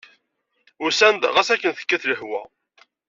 Usan-d 0.85 1.23
ɣas 1.35 1.49
akken 1.53 1.71
tekkat 1.73 2.03
lehwa. 2.09 2.41